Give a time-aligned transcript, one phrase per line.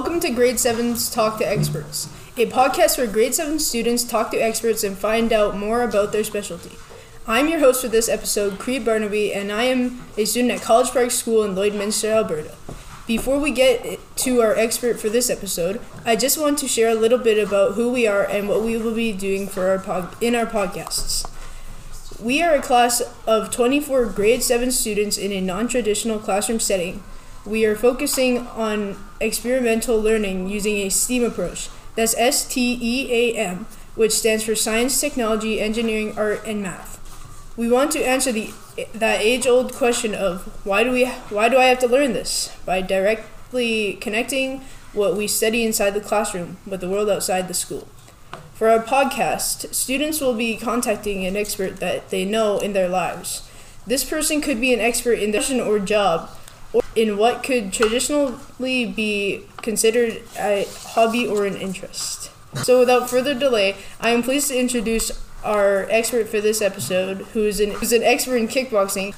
[0.00, 2.08] welcome to Grade 7's Talk to Experts,
[2.38, 6.24] a podcast where grade 7 students talk to experts and find out more about their
[6.24, 6.74] specialty.
[7.26, 10.88] I'm your host for this episode, Creed Barnaby, and I am a student at College
[10.92, 12.54] Park School in Lloydminster, Alberta.
[13.06, 16.94] Before we get to our expert for this episode, I just want to share a
[16.94, 20.16] little bit about who we are and what we will be doing for our pod-
[20.22, 21.28] in our podcasts.
[22.18, 27.02] We are a class of 24 grade 7 students in a non-traditional classroom setting.
[27.46, 31.70] We are focusing on experimental learning using a STEAM approach.
[31.96, 36.98] That's S T E A M, which stands for science, technology, engineering, art, and math.
[37.56, 38.50] We want to answer the
[38.94, 42.80] that age-old question of why do we why do I have to learn this by
[42.80, 47.88] directly connecting what we study inside the classroom with the world outside the school.
[48.54, 53.48] For our podcast, students will be contacting an expert that they know in their lives.
[53.86, 56.30] This person could be an expert in their profession or job,
[56.96, 62.30] in what could traditionally be considered a hobby or an interest.
[62.62, 65.12] So, without further delay, I am pleased to introduce
[65.44, 69.14] our expert for this episode, who is an, who's an expert in kickboxing,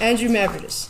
[0.00, 0.88] Andrew Mavridis.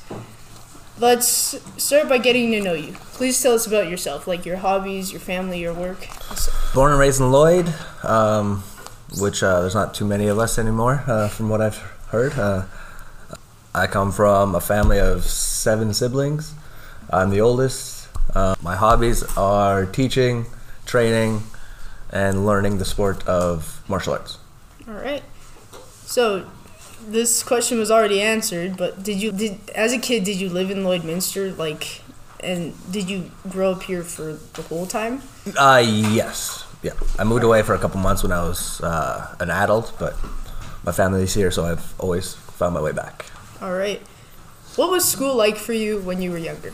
[0.99, 2.93] Let's start by getting to know you.
[2.93, 6.07] Please tell us about yourself, like your hobbies, your family, your work.
[6.75, 8.63] Born and raised in Lloyd, um,
[9.19, 12.35] which uh, there's not too many of us anymore, uh, from what I've heard.
[12.35, 12.67] Uh,
[13.75, 16.55] I come from a family of seven siblings.
[17.11, 18.09] I'm the oldest.
[18.35, 20.47] Uh, my hobbies are teaching,
[20.87, 21.43] training,
[22.11, 24.39] and learning the sport of martial arts.
[24.89, 25.23] All right.
[26.05, 26.47] So,
[27.07, 30.71] this question was already answered, but did you did as a kid did you live
[30.71, 32.03] in Lloydminster like
[32.43, 35.23] and did you grow up here for the whole time?
[35.57, 36.67] Uh, yes.
[36.83, 36.93] Yeah.
[37.19, 40.17] I moved away for a couple months when I was uh, an adult, but
[40.85, 43.27] my family's here, so I've always found my way back.
[43.61, 44.01] All right.
[44.77, 46.73] What was school like for you when you were younger?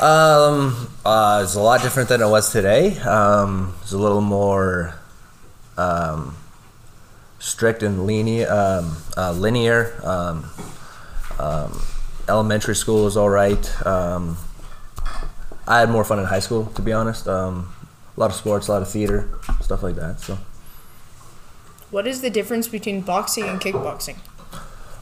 [0.00, 2.98] Um, uh, it's a lot different than it was today.
[3.00, 4.94] Um, it's a little more
[5.76, 6.36] um,
[7.38, 8.50] strict and linear.
[8.50, 10.00] Um, uh, linear.
[10.04, 10.50] Um,
[11.38, 11.82] um,
[12.28, 13.86] elementary school was all right.
[13.86, 14.36] Um,
[15.66, 17.26] I had more fun in high school, to be honest.
[17.26, 17.72] Um,
[18.16, 19.28] a lot of sports, a lot of theater,
[19.60, 20.20] stuff like that.
[20.20, 20.38] So,
[21.90, 24.18] What is the difference between boxing and kickboxing?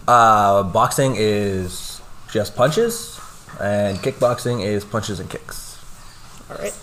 [0.08, 3.20] Uh, boxing is just punches,
[3.60, 5.78] and kickboxing is punches and kicks.
[6.50, 6.74] All right.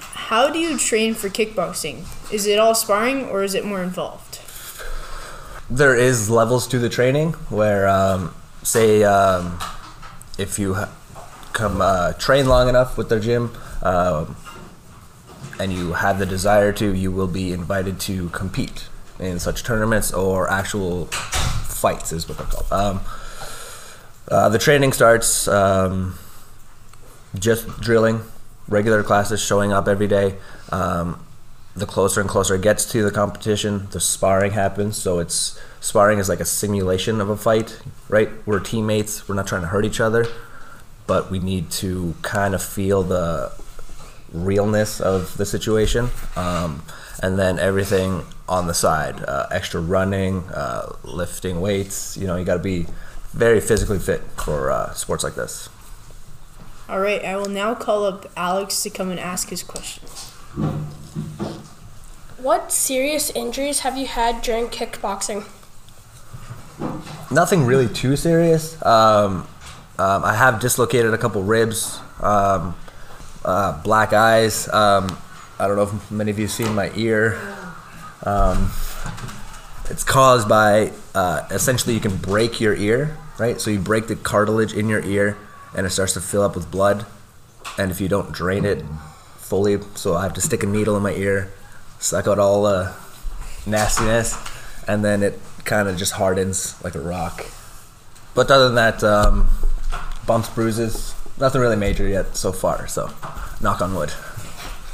[0.00, 2.04] How do you train for kickboxing?
[2.32, 4.40] Is it all sparring or is it more involved?
[5.70, 9.58] there is levels to the training where um, say um,
[10.38, 10.92] if you ha-
[11.52, 13.50] come uh, train long enough with their gym
[13.82, 14.36] um,
[15.58, 18.88] and you have the desire to you will be invited to compete
[19.18, 21.08] in such tournaments or actual
[21.84, 22.96] fights is what they're called um,
[24.34, 26.18] uh, the training starts um,
[27.48, 28.18] just drilling
[28.68, 30.28] regular classes showing up every day
[30.72, 31.08] um,
[31.76, 34.96] the closer and closer it gets to the competition, the sparring happens.
[34.96, 38.30] So it's sparring is like a simulation of a fight, right?
[38.46, 39.28] We're teammates.
[39.28, 40.26] We're not trying to hurt each other,
[41.06, 43.52] but we need to kind of feel the
[44.32, 46.10] realness of the situation.
[46.36, 46.82] Um,
[47.22, 52.16] and then everything on the side, uh, extra running, uh, lifting weights.
[52.16, 52.86] You know, you got to be
[53.32, 55.68] very physically fit for uh, sports like this.
[56.88, 60.06] All right, I will now call up Alex to come and ask his question.
[62.36, 65.46] What serious injuries have you had during kickboxing?
[67.34, 68.80] nothing really too serious.
[68.84, 69.46] Um,
[69.98, 72.74] um, I have dislocated a couple ribs, um,
[73.44, 74.68] uh, black eyes.
[75.58, 77.38] I don't know if many of you have seen my ear.
[78.24, 78.70] Um,
[79.90, 83.60] it's caused by uh, essentially you can break your ear, right?
[83.60, 85.36] So you break the cartilage in your ear,
[85.76, 87.06] and it starts to fill up with blood.
[87.78, 88.82] And if you don't drain it
[89.36, 91.52] fully, so I have to stick a needle in my ear,
[91.98, 92.94] suck out all the
[93.66, 94.36] nastiness,
[94.88, 97.46] and then it kind of just hardens like a rock.
[98.34, 99.48] But other than that, um,
[100.26, 102.88] bumps, bruises, nothing really major yet so far.
[102.88, 103.10] So,
[103.60, 104.10] knock on wood.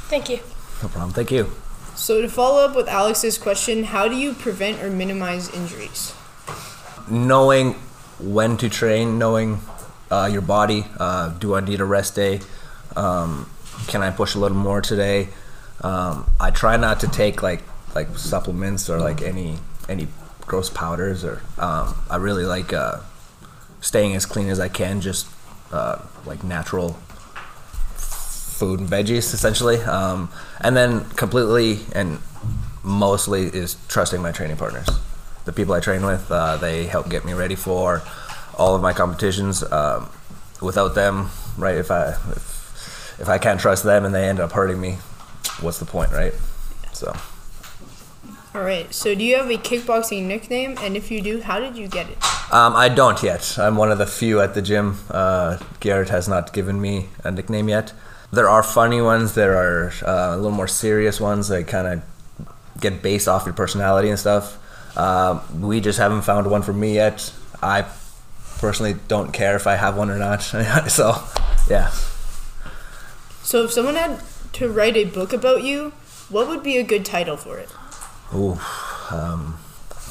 [0.09, 0.39] Thank you.
[0.81, 1.11] No problem.
[1.11, 1.51] Thank you.
[1.95, 6.15] So, to follow up with Alex's question, how do you prevent or minimize injuries?
[7.09, 7.73] Knowing
[8.19, 9.59] when to train, knowing
[10.11, 10.85] uh, your body.
[10.99, 12.41] Uh, do I need a rest day?
[12.95, 13.49] Um,
[13.87, 15.29] can I push a little more today?
[15.81, 17.63] Um, I try not to take like
[17.95, 19.57] like supplements or like any
[19.89, 20.07] any
[20.41, 22.99] gross powders or um, I really like uh,
[23.79, 25.27] staying as clean as I can, just
[25.71, 26.99] uh, like natural
[28.61, 30.29] food and veggies essentially, um,
[30.65, 32.19] and then completely and
[32.83, 34.87] mostly is trusting my training partners.
[35.45, 38.01] The people I train with, uh, they help get me ready for
[38.57, 39.63] all of my competitions.
[39.63, 40.09] Um,
[40.61, 41.75] without them, right?
[41.75, 44.97] If I if if I can't trust them and they end up hurting me,
[45.59, 46.33] what's the point, right?
[46.93, 47.13] So.
[48.53, 48.93] All right.
[48.93, 50.75] So, do you have a kickboxing nickname?
[50.81, 52.17] And if you do, how did you get it?
[52.53, 53.57] Um, I don't yet.
[53.57, 54.97] I'm one of the few at the gym.
[55.09, 57.93] Uh, Garrett has not given me a nickname yet.
[58.31, 59.33] There are funny ones.
[59.33, 62.03] There are uh, a little more serious ones that kind of
[62.79, 64.57] get based off your personality and stuff.
[64.97, 67.33] Uh, we just haven't found one for me yet.
[67.61, 67.85] I
[68.57, 70.37] personally don't care if I have one or not.
[70.87, 71.23] so,
[71.69, 71.89] yeah.
[73.43, 74.21] So, if someone had
[74.53, 75.91] to write a book about you,
[76.29, 77.69] what would be a good title for it?
[78.33, 78.59] Ooh,
[79.11, 79.57] um,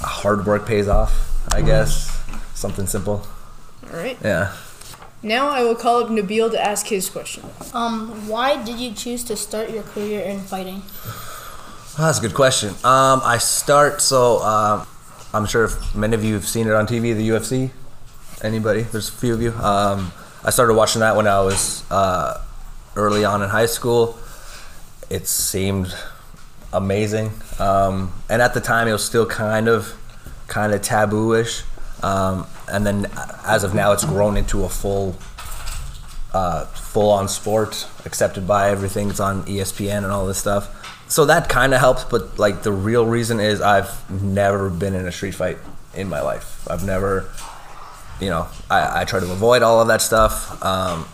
[0.01, 2.17] hard work pays off, I guess.
[2.55, 3.27] Something simple.
[3.91, 4.19] All right.
[4.23, 4.55] Yeah.
[5.23, 7.45] Now I will call up Nabil to ask his question.
[7.75, 10.83] Um, why did you choose to start your career in fighting?
[11.99, 12.71] Oh, that's a good question.
[12.85, 14.87] Um, I start so um,
[15.35, 17.71] I'm sure if many of you have seen it on TV, the UFC.
[18.43, 18.83] Anybody?
[18.83, 19.53] There's a few of you.
[19.53, 20.13] Um,
[20.43, 22.43] I started watching that when I was uh,
[22.97, 24.19] early on in high school.
[25.11, 25.95] It seemed
[26.73, 29.93] amazing, um, and at the time it was still kind of
[30.47, 31.65] kind of taboo-ish.
[32.03, 33.11] Um, and then
[33.45, 35.17] as of now, it's grown into a full
[36.33, 39.11] uh, full-on sport, accepted by everything.
[39.11, 40.77] It's on ESPN and all this stuff.
[41.09, 45.07] So that kind of helps, but like the real reason is I've never been in
[45.07, 45.59] a street fight
[45.95, 46.69] in my life.
[46.71, 47.29] I've never,
[48.21, 50.63] you know, I, I try to avoid all of that stuff.
[50.65, 51.07] Um,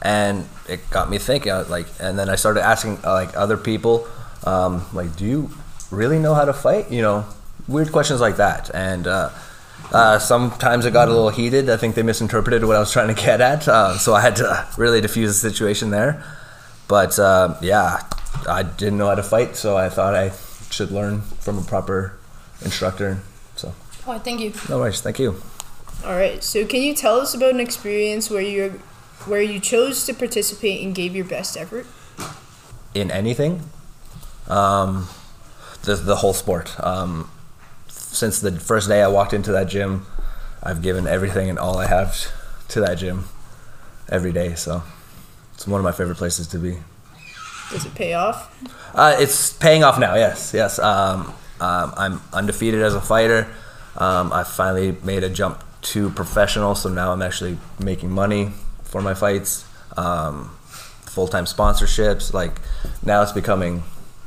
[0.00, 4.08] and it got me thinking, like, and then I started asking uh, like other people,
[4.44, 5.50] um, like, do you
[5.90, 6.90] really know how to fight?
[6.90, 7.26] You know,
[7.68, 8.70] weird questions like that.
[8.74, 9.30] And uh,
[9.92, 11.70] uh, sometimes it got a little heated.
[11.70, 14.36] I think they misinterpreted what I was trying to get at, uh, so I had
[14.36, 16.22] to really diffuse the situation there.
[16.88, 18.00] But uh, yeah,
[18.48, 20.32] I didn't know how to fight, so I thought I
[20.70, 22.18] should learn from a proper
[22.64, 23.20] instructor.
[23.56, 23.72] So
[24.06, 24.52] Oh, thank you.
[24.68, 25.40] no worries, thank you.
[26.04, 26.44] All right.
[26.44, 28.80] So, can you tell us about an experience where you
[29.24, 31.86] where you chose to participate and gave your best effort?
[32.94, 33.62] in anything.
[34.48, 35.08] Um,
[35.82, 36.78] the the whole sport.
[36.84, 37.30] Um,
[38.16, 40.06] since the first day I walked into that gym,
[40.62, 42.32] I've given everything and all I have
[42.68, 43.24] to that gym
[44.08, 44.54] every day.
[44.54, 44.82] So
[45.54, 46.78] it's one of my favorite places to be.
[47.70, 48.52] Does it pay off?
[48.94, 50.14] Uh, it's paying off now.
[50.14, 50.78] Yes, yes.
[50.78, 53.48] Um, um, I'm undefeated as a fighter.
[53.96, 58.52] Um, I finally made a jump to professional, so now I'm actually making money
[58.84, 59.64] for my fights.
[59.96, 60.50] Um,
[61.06, 62.34] Full time sponsorships.
[62.34, 62.60] Like
[63.02, 63.82] now, it's becoming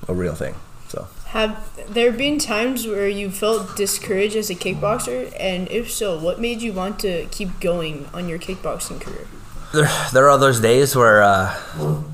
[0.07, 0.55] a real thing.
[0.87, 5.31] So Have there been times where you felt discouraged as a kickboxer?
[5.39, 9.27] And if so, what made you want to keep going on your kickboxing career?
[9.73, 11.55] there, there are those days where uh,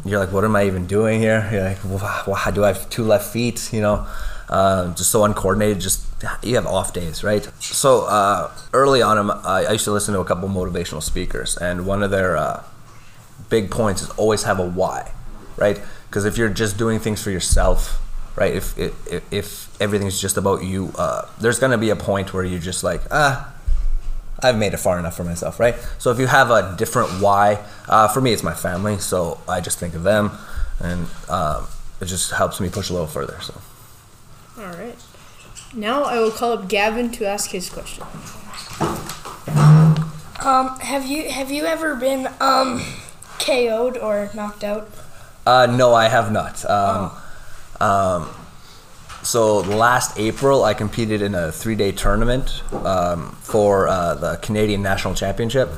[0.04, 1.48] you're like, what am I even doing here?
[1.52, 3.72] You're like, wow, do I have two left feet?
[3.72, 4.08] You know,
[4.50, 5.80] uh, just so uncoordinated.
[5.80, 6.06] Just
[6.44, 7.50] you have off days, right?
[7.60, 12.04] So uh, early on, I used to listen to a couple motivational speakers, and one
[12.04, 12.64] of their uh,
[13.50, 15.12] big points is always have a why,
[15.56, 15.80] right?
[16.10, 18.02] Because if you're just doing things for yourself,
[18.36, 18.54] right?
[18.54, 22.60] If if, if everything's just about you, uh, there's gonna be a point where you're
[22.60, 23.54] just like, ah,
[24.42, 25.76] I've made it far enough for myself, right?
[25.98, 29.62] So if you have a different why, uh, for me it's my family, so I
[29.62, 30.32] just think of them,
[30.80, 31.68] and um,
[32.02, 33.40] it just helps me push a little further.
[33.42, 33.54] So
[34.60, 34.96] All right.
[35.74, 38.04] Now I will call up Gavin to ask his question.
[40.42, 42.82] Um, have you have you ever been um
[43.40, 44.90] KO'd or knocked out?
[45.48, 46.64] uh, no, I have not.
[46.70, 47.12] Um,
[47.80, 48.30] um,
[49.24, 55.16] so last April, I competed in a three-day tournament um, for uh, the Canadian National
[55.16, 55.70] Championship,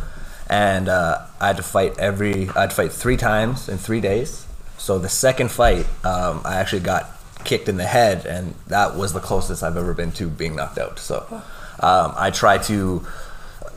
[0.50, 2.50] and uh, I had to fight every.
[2.50, 4.46] I had to fight three times in three days.
[4.78, 7.10] So the second fight, um, I actually got
[7.44, 10.78] kicked in the head, and that was the closest I've ever been to being knocked
[10.78, 11.00] out.
[11.00, 11.26] So
[11.80, 13.06] um, I try to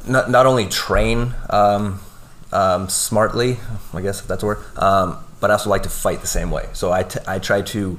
[0.08, 2.00] not, not only train um,
[2.52, 3.58] um, smartly,
[3.94, 6.50] I guess if that's a word, um, but I also like to fight the same
[6.50, 6.68] way.
[6.72, 7.98] So I, t- I try to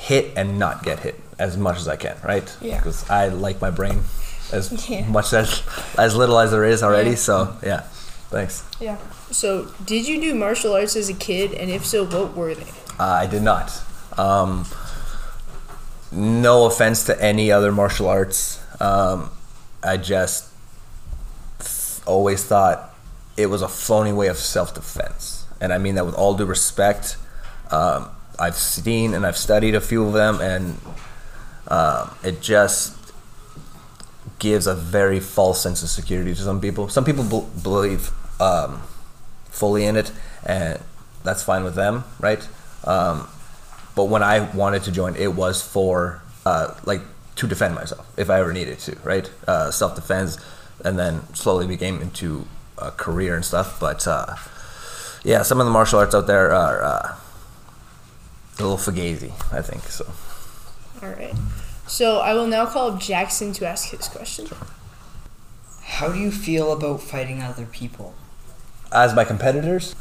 [0.00, 2.48] hit and not get hit as much as I can, right?
[2.60, 2.78] Yeah.
[2.78, 4.00] Because I like my brain
[4.52, 5.06] as Yeah.
[5.06, 5.62] much as
[5.98, 7.10] as little as there is already.
[7.10, 7.16] Yeah.
[7.28, 7.80] So yeah,
[8.32, 8.64] thanks.
[8.80, 8.96] Yeah.
[9.30, 11.54] So, did you do martial arts as a kid?
[11.54, 12.66] And if so, what were they?
[12.98, 13.70] Uh, I did not.
[14.18, 14.66] Um,
[16.10, 18.58] no offense to any other martial arts.
[18.80, 19.30] Um,
[19.84, 20.48] I just
[21.60, 22.92] th- always thought
[23.36, 25.44] it was a phony way of self defense.
[25.60, 27.16] And I mean that with all due respect.
[27.70, 28.08] Um,
[28.40, 30.78] I've seen and I've studied a few of them, and
[31.68, 32.96] um, it just
[34.38, 36.88] gives a very false sense of security to some people.
[36.88, 38.82] Some people bel believe um,
[39.50, 40.10] fully in it,
[40.44, 40.80] and
[41.22, 42.46] that's fine with them, right?
[42.84, 43.28] Um,
[43.94, 47.02] but when I wanted to join, it was for uh, like
[47.36, 49.30] to defend myself if I ever needed to, right?
[49.46, 50.38] Uh, Self defense,
[50.84, 52.46] and then slowly became into
[52.78, 53.78] a career and stuff.
[53.78, 54.36] But uh,
[55.22, 57.16] yeah, some of the martial arts out there are uh,
[58.60, 59.82] a little fugazi, I think.
[59.84, 60.06] So
[61.02, 61.34] All right.
[61.86, 64.46] So I will now call up Jackson to ask his question.
[65.82, 68.14] How do you feel about fighting other people?
[68.92, 69.94] as my competitors,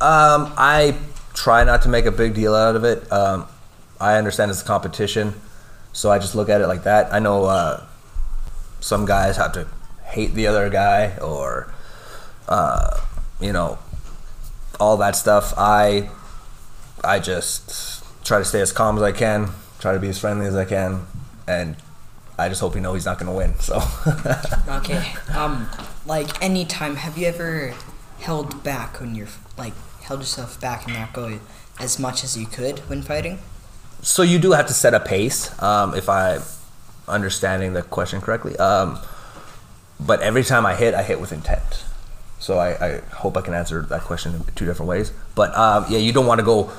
[0.00, 0.96] um, I
[1.34, 3.10] try not to make a big deal out of it.
[3.12, 3.46] Um,
[4.00, 5.34] I understand it's a competition,
[5.92, 7.12] so I just look at it like that.
[7.12, 7.84] I know uh,
[8.80, 9.66] some guys have to
[10.04, 11.72] hate the other guy or,
[12.48, 13.00] uh,
[13.40, 13.78] you know,
[14.80, 15.54] all that stuff.
[15.56, 16.10] I,
[17.04, 20.46] I just try to stay as calm as I can, try to be as friendly
[20.46, 21.06] as I can,
[21.46, 21.76] and
[22.38, 23.58] I just hope you know he's not going to win.
[23.58, 23.80] So.
[24.68, 25.12] Okay.
[25.34, 25.68] Um,
[26.06, 27.74] like anytime, have you ever
[28.20, 29.28] held back when you're
[29.58, 31.38] like held yourself back and not go
[31.78, 33.38] as much as you could when fighting?
[34.00, 36.40] So you do have to set a pace, um, if I
[37.06, 38.56] understanding the question correctly.
[38.56, 38.98] Um,
[40.00, 41.84] but every time I hit, I hit with intent.
[42.38, 45.12] So I, I hope I can answer that question in two different ways.
[45.36, 46.72] But um, yeah, you don't want to go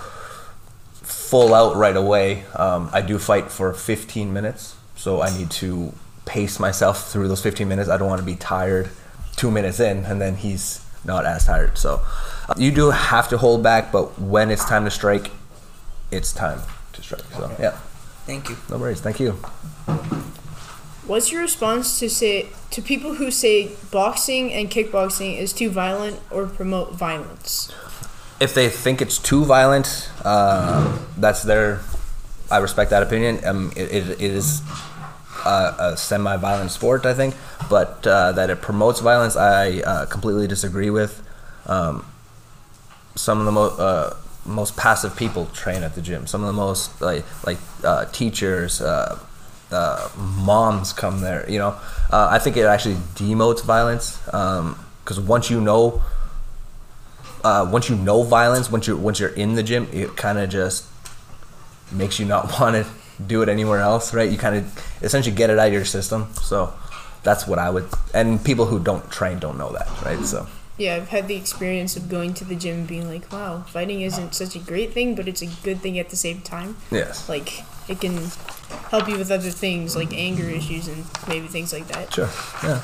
[1.34, 2.44] full out right away.
[2.56, 5.92] Um, I do fight for 15 minutes, so I need to
[6.26, 7.90] pace myself through those 15 minutes.
[7.90, 8.92] I don't want to be tired
[9.36, 11.76] two minutes in, and then he's not as tired.
[11.76, 12.04] So
[12.48, 15.32] uh, you do have to hold back, but when it's time to strike,
[16.12, 16.60] it's time
[16.92, 17.24] to strike.
[17.36, 17.80] So yeah,
[18.28, 18.58] Thank you.
[18.70, 19.02] no worries.
[19.02, 19.32] Thank you.
[21.08, 26.20] What's your response to say to people who say boxing and kickboxing is too violent
[26.30, 27.72] or promote violence?
[28.40, 31.82] If they think it's too violent, uh, that's their.
[32.52, 33.44] I respect that opinion.
[33.46, 34.62] Um, it, it, it is
[35.46, 37.36] a, a semi-violent sport, I think,
[37.70, 41.22] but uh, that it promotes violence, I uh, completely disagree with.
[41.66, 42.06] Um,
[43.16, 46.28] some of the most uh, most passive people train at the gym.
[46.28, 49.20] Some of the most like like uh, teachers, uh,
[50.18, 51.50] moms come there.
[51.50, 51.76] You know,
[52.12, 56.02] I think it actually demotes violence because once you know,
[57.44, 60.50] uh, once you know violence, once you once you're in the gym, it kind of
[60.50, 60.86] just
[61.92, 62.86] makes you not want to
[63.26, 64.32] do it anywhere else, right?
[64.32, 66.34] You kind of essentially get it out of your system.
[66.34, 66.74] So
[67.24, 67.88] that's what I would.
[68.14, 70.24] And people who don't train don't know that, right?
[70.26, 70.48] So.
[70.76, 74.02] Yeah, I've had the experience of going to the gym and being like, wow, fighting
[74.02, 76.78] isn't such a great thing, but it's a good thing at the same time.
[76.90, 77.30] Yes.
[77.30, 78.32] Like, it can
[78.90, 82.12] help you with other things like anger issues and maybe things like that.
[82.12, 82.30] Sure.
[82.64, 82.82] Yeah.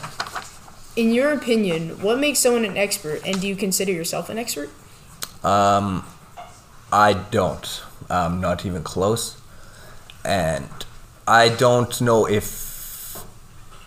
[0.99, 4.69] In your opinion, what makes someone an expert, and do you consider yourself an expert?
[5.45, 6.05] Um,
[6.91, 7.83] I don't.
[8.09, 9.37] Um, not even close.
[10.25, 10.67] And
[11.25, 13.23] I don't know if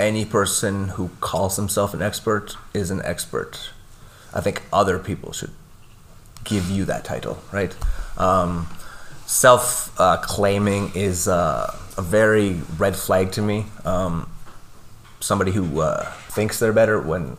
[0.01, 3.73] any person who calls himself an expert is an expert.
[4.33, 5.53] I think other people should
[6.45, 7.77] give you that title, right?
[8.17, 8.69] Um,
[9.27, 13.67] Self uh, claiming is uh, a very red flag to me.
[13.85, 14.31] Um,
[15.21, 17.37] somebody who uh, thinks they're better when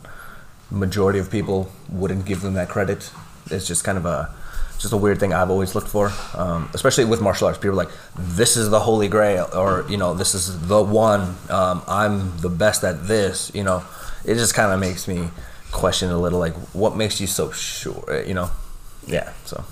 [0.71, 3.11] majority of people wouldn't give them that credit.
[3.49, 4.33] It's just kind of a
[4.79, 7.57] just a weird thing I've always looked for, um, especially with martial arts.
[7.57, 11.83] People like, "This is the holy grail," or you know, "This is the one." Um,
[11.87, 13.51] I'm the best at this.
[13.53, 13.83] You know,
[14.25, 15.29] it just kind of makes me
[15.71, 18.23] question a little, like, what makes you so sure?
[18.25, 18.49] You know,
[19.07, 19.31] yeah.
[19.45, 19.63] So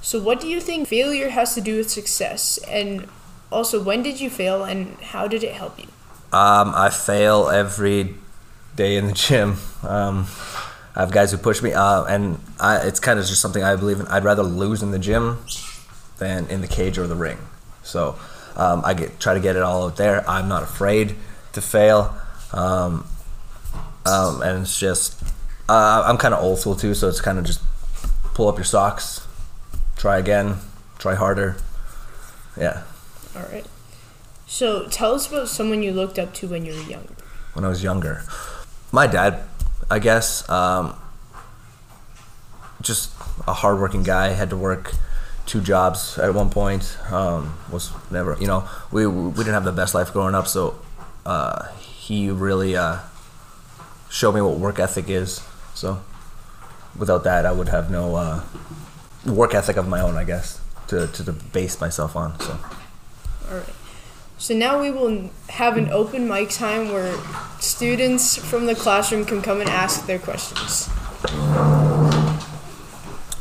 [0.00, 2.58] So, what do you think failure has to do with success?
[2.68, 3.08] And
[3.50, 5.88] also, when did you fail, and how did it help you?
[6.32, 8.14] Um, I fail every
[8.76, 9.56] day in the gym.
[9.82, 10.26] Um,
[10.94, 13.76] I have guys who push me, uh, and I, it's kind of just something I
[13.76, 14.06] believe in.
[14.08, 15.38] I'd rather lose in the gym
[16.18, 17.38] than in the cage or the ring.
[17.82, 18.18] So
[18.56, 20.28] um, I get try to get it all out there.
[20.28, 21.14] I'm not afraid
[21.52, 22.16] to fail,
[22.52, 23.06] um,
[24.04, 25.22] um, and it's just
[25.68, 26.94] uh, I'm kind of old school too.
[26.94, 27.62] So it's kind of just
[28.34, 29.26] pull up your socks,
[29.96, 30.56] try again,
[30.98, 31.56] try harder.
[32.56, 32.82] Yeah.
[33.36, 33.64] All right.
[34.50, 37.14] So, tell us about someone you looked up to when you were younger.
[37.52, 38.22] when I was younger.
[38.92, 39.42] My dad,
[39.90, 40.96] I guess, um,
[42.80, 43.12] just
[43.46, 44.28] a hardworking guy.
[44.28, 44.94] Had to work
[45.44, 46.96] two jobs at one point.
[47.12, 50.46] Um, was never, you know, we we didn't have the best life growing up.
[50.46, 50.78] So
[51.26, 53.00] uh, he really uh,
[54.08, 55.42] showed me what work ethic is.
[55.74, 56.00] So
[56.96, 58.42] without that, I would have no uh,
[59.26, 62.40] work ethic of my own, I guess, to to, to base myself on.
[62.40, 62.58] So.
[63.50, 63.74] All right.
[64.38, 67.12] So now we will have an open mic time where
[67.58, 70.88] students from the classroom can come and ask their questions.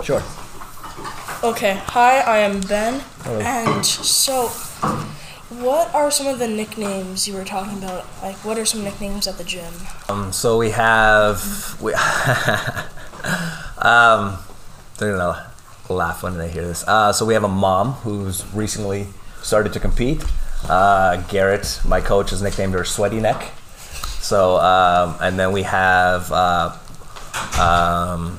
[0.03, 0.23] Sure.
[1.43, 3.01] Okay, hi, I am Ben.
[3.19, 3.39] Hello.
[3.41, 4.47] And so,
[5.49, 8.07] what are some of the nicknames you were talking about?
[8.23, 9.71] Like, what are some nicknames at the gym?
[10.09, 11.93] Um, so we have we
[13.77, 14.39] um,
[14.97, 15.51] they're gonna
[15.89, 16.83] laugh when they hear this.
[16.87, 19.05] Uh, so we have a mom who's recently
[19.43, 20.23] started to compete.
[20.69, 23.53] Uh, Garrett, my coach, has nicknamed her Sweaty Neck.
[24.19, 26.75] So um, and then we have uh,
[27.59, 28.37] um,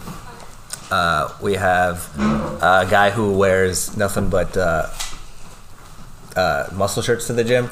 [0.90, 4.88] uh, we have a guy who wears nothing but uh,
[6.36, 7.70] uh, muscle shirts to the gym,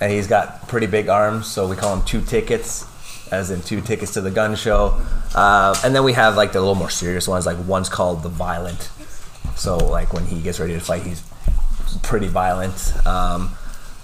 [0.00, 2.86] and he's got pretty big arms, so we call him two tickets,
[3.32, 5.00] as in two tickets to the gun show.
[5.34, 8.28] Uh, and then we have like the little more serious ones, like one's called the
[8.28, 8.90] violent.
[9.56, 11.22] So like when he gets ready to fight, he's
[12.02, 12.94] pretty violent.
[13.06, 13.56] Um,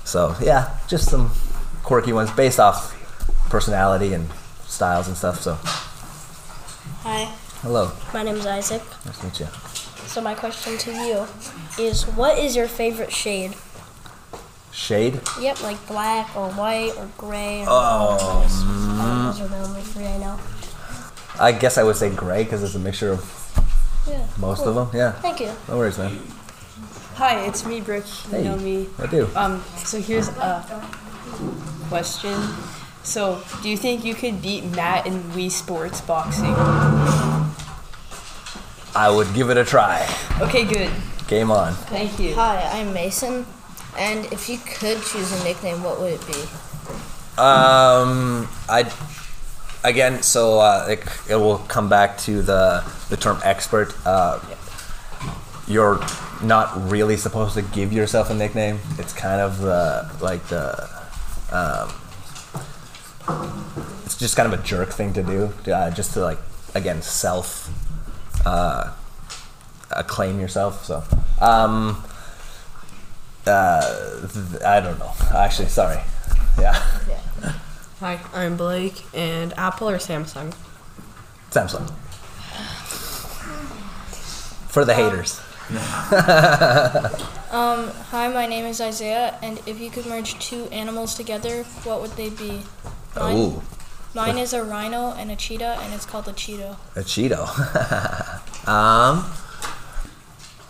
[0.05, 1.31] so yeah, just some
[1.83, 2.95] quirky ones based off
[3.51, 4.29] personality and
[4.67, 5.41] styles and stuff.
[5.41, 5.55] So
[7.05, 7.25] Hi,
[7.63, 8.83] hello, my name is Isaac.
[9.05, 9.47] nice to meet you.
[10.07, 11.27] So my question to you
[11.83, 13.55] is, what is your favorite shade?
[14.73, 15.21] Shade.
[15.41, 17.63] Yep, like black or white or gray.
[17.63, 18.45] Or Oh,
[19.01, 20.39] Um, those are the only three I know.
[21.41, 23.25] I guess I would say gray because it's a mixture of
[24.07, 24.27] Yeah.
[24.39, 24.79] most cool.
[24.79, 24.99] of them.
[24.99, 25.51] Yeah, Thank you.
[25.69, 26.21] no worries, man.
[27.17, 28.05] Hi, it's me, Brooke.
[28.31, 28.45] You Hey.
[28.45, 28.89] know me.
[28.99, 29.29] I do.
[29.37, 30.65] Um, so here's a
[31.89, 32.35] question.
[33.03, 36.55] So, do you think you could beat Matt in Wii Sports boxing?
[38.95, 40.07] I would give it a try.
[40.41, 40.91] Okay, good.
[41.27, 41.73] Game on.
[41.89, 42.35] Thank you.
[42.35, 43.47] Hi, I'm Mason,
[43.99, 46.41] and if you could choose a nickname, what would it be?
[47.39, 48.91] Um, I
[49.85, 53.95] again, so uh, it, it will come back to the the term expert.
[54.07, 54.39] Uh,
[55.73, 56.01] you're
[56.43, 58.79] not really supposed to give yourself a nickname.
[58.99, 60.89] It's kind of the like the.
[61.51, 61.93] Um,
[64.05, 66.39] it's just kind of a jerk thing to do, uh, just to like
[66.75, 67.71] again self
[68.45, 68.93] uh,
[69.91, 70.85] acclaim yourself.
[70.85, 71.03] So,
[71.41, 72.03] um,
[73.47, 75.13] uh, th- I don't know.
[75.35, 76.01] Actually, sorry.
[76.59, 76.75] Yeah.
[78.01, 80.53] Hi, I'm Blake, and Apple or Samsung?
[81.53, 81.89] Samsung.
[84.69, 85.41] For the haters.
[87.53, 92.01] Um, hi, my name is Isaiah, and if you could merge two animals together, what
[92.01, 92.63] would they be?
[93.15, 93.63] Mine, Ooh,
[94.15, 96.79] mine is a rhino and a cheetah, and it's called a Cheeto.
[96.97, 97.45] a Cheeto.
[98.67, 99.31] um,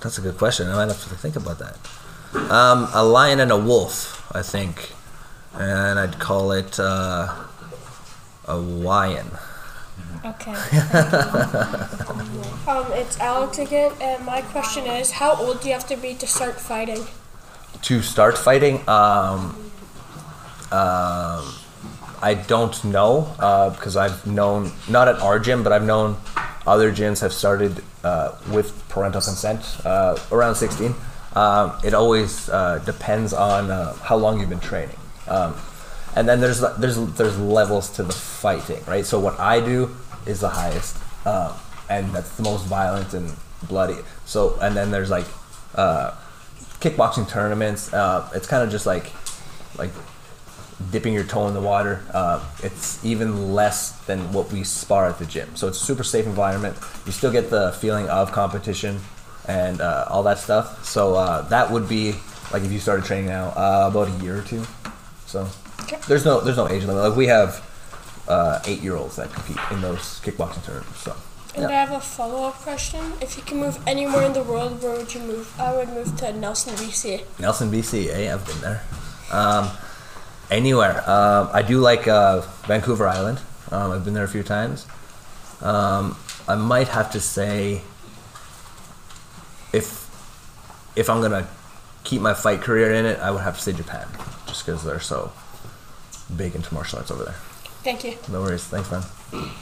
[0.01, 0.69] that's a good question.
[0.69, 1.77] I might have to think about that.
[2.51, 4.93] Um, a lion and a wolf, I think,
[5.55, 7.33] and I'd call it uh,
[8.47, 9.31] a lion.
[10.25, 10.55] Okay.
[12.65, 16.15] Um, it's Alex again, and my question is, how old do you have to be
[16.15, 17.05] to start fighting?
[17.83, 19.57] To start fighting, um,
[20.71, 21.43] um,
[22.23, 26.17] I don't know uh, because I've known not at our gym, but I've known
[26.65, 30.95] other gyms have started uh, with parental consent uh, around 16.
[31.35, 35.57] Um, it always uh, depends on uh, how long you've been training, um,
[36.15, 39.05] and then there's there's there's levels to the fighting, right?
[39.05, 39.91] So what I do
[40.27, 41.53] is the highest, um,
[41.89, 43.33] and that's the most violent and
[43.69, 43.99] bloody.
[44.25, 45.27] So and then there's like
[45.75, 46.13] uh,
[46.81, 47.93] kickboxing tournaments.
[47.93, 49.13] Uh, it's kind of just like
[49.79, 49.91] like
[50.91, 52.03] dipping your toe in the water.
[52.13, 55.55] Uh, it's even less than what we spar at the gym.
[55.55, 56.77] So it's a super safe environment.
[57.07, 59.01] You still get the feeling of competition
[59.47, 60.85] and uh, all that stuff.
[60.85, 62.15] So uh, that would be
[62.53, 64.65] like if you started training now, uh, about a year or two.
[65.27, 65.49] So
[66.09, 67.03] there's no there's no age limit.
[67.03, 67.67] Like we have
[68.29, 71.01] uh, eight year olds that compete in those kickboxing tournaments.
[71.01, 71.17] So
[71.55, 73.01] And I have a follow-up question.
[73.21, 75.53] If you can move anywhere in the world, where would you move?
[75.61, 77.25] I would move to Nelson, BC.
[77.39, 78.09] Nelson, BC.
[78.09, 78.33] Eh?
[78.33, 78.83] I've been there.
[79.33, 79.71] Um,
[80.51, 80.99] anywhere.
[81.09, 83.41] Um, I do like uh, Vancouver Island.
[83.71, 84.87] Um, I've been there a few times.
[85.61, 86.17] Um,
[86.49, 87.83] I might have to say,
[89.73, 90.03] if
[90.95, 91.49] if I'm gonna
[92.05, 94.07] keep my fight career in it, I would have to say Japan,
[94.47, 95.33] just because they're so
[96.37, 97.37] big into martial arts over there.
[97.83, 98.17] Thank you.
[98.31, 98.65] No worries.
[98.65, 99.03] Thanks, man.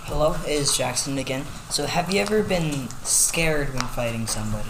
[0.05, 1.45] Hello, it is Jackson again.
[1.71, 4.69] So, have you ever been scared when fighting somebody?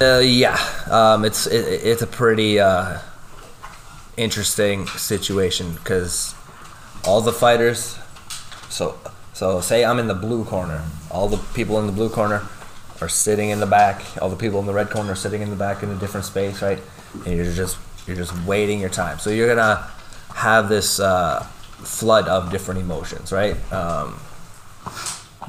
[0.00, 0.58] Uh, yeah,
[0.90, 2.98] um, it's it, it's a pretty uh,
[4.16, 6.34] interesting situation because
[7.06, 7.98] all the fighters.
[8.68, 8.98] So
[9.32, 10.84] so say I'm in the blue corner.
[11.10, 12.46] All the people in the blue corner
[13.00, 14.02] are sitting in the back.
[14.20, 16.26] All the people in the red corner are sitting in the back in a different
[16.26, 16.78] space, right?
[17.24, 19.18] And you're just you're just waiting your time.
[19.18, 19.88] So you're gonna
[20.34, 21.46] have this uh,
[21.82, 23.56] flood of different emotions, right?
[23.72, 24.12] Um,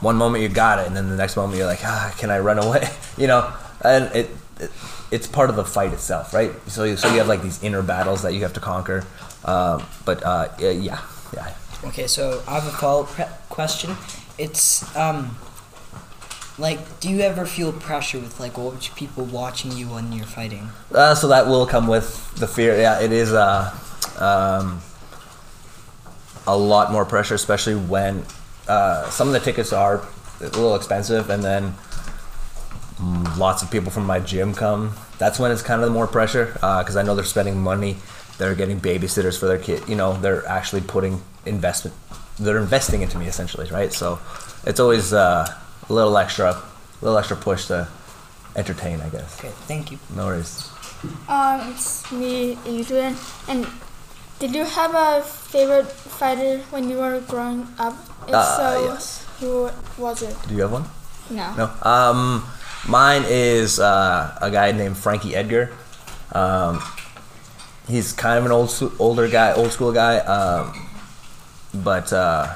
[0.01, 2.39] one moment you got it, and then the next moment you're like, ah, can I
[2.39, 2.89] run away?
[3.17, 4.71] You know, and it, it
[5.11, 6.51] it's part of the fight itself, right?
[6.67, 9.05] So you, so you have like these inner battles that you have to conquer.
[9.43, 11.01] Um, but uh, yeah,
[11.33, 11.53] yeah.
[11.83, 13.95] Okay, so I have a follow up question.
[14.37, 15.35] It's um,
[16.57, 20.69] like, do you ever feel pressure with like older people watching you when you're fighting?
[20.93, 22.79] Uh, so that will come with the fear.
[22.79, 23.75] Yeah, it is uh,
[24.19, 24.79] um,
[26.47, 28.25] a lot more pressure, especially when
[28.67, 30.05] uh, some of the tickets are
[30.39, 31.73] a little expensive, and then
[33.37, 34.93] lots of people from my gym come.
[35.17, 37.97] That's when it's kind of more pressure because I know they're spending money.
[38.37, 39.87] They're getting babysitters for their kid.
[39.87, 41.95] You know, they're actually putting investment.
[42.39, 43.93] They're investing into me essentially, right?
[43.93, 44.19] So
[44.65, 45.45] it's always uh,
[45.89, 46.63] a little extra a
[47.01, 47.87] little extra push to
[48.55, 49.39] entertain, I guess.
[49.39, 49.99] Okay, thank you.
[50.15, 50.69] No worries.
[51.27, 53.15] Um, it's me, Adrian.
[53.47, 53.67] And
[54.41, 57.93] did you have a favorite fighter when you were growing up?
[58.27, 59.25] If Uh, so, yes.
[59.39, 60.35] who was it?
[60.47, 60.85] Do you have one?
[61.29, 61.53] No.
[61.55, 61.69] No.
[61.83, 62.43] Um,
[62.87, 65.71] mine is uh, a guy named Frankie Edgar.
[66.33, 66.81] Um,
[67.87, 70.17] he's kind of an old older guy, old school guy.
[70.19, 70.73] Um,
[71.73, 72.55] but uh,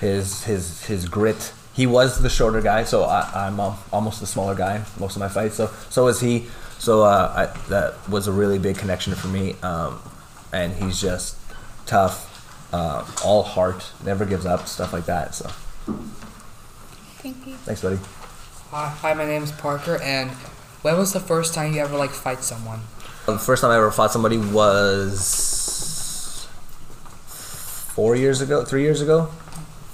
[0.00, 1.52] his his his grit.
[1.74, 5.20] He was the shorter guy, so I, I'm al- almost the smaller guy most of
[5.20, 5.56] my fights.
[5.56, 6.46] So so is he.
[6.78, 9.54] So uh, I, that was a really big connection for me.
[9.62, 10.00] Um,
[10.54, 11.36] and he's just
[11.84, 12.30] tough,
[12.72, 15.34] uh, all heart, never gives up, stuff like that.
[15.34, 15.48] So
[17.18, 17.54] Thank you.
[17.66, 17.98] thanks, buddy.
[18.70, 20.30] Hi, hi, my name is Parker, and
[20.82, 22.80] when was the first time you ever like fight someone?
[23.26, 26.46] The first time I ever fought somebody was
[27.94, 29.26] four years ago, three years ago,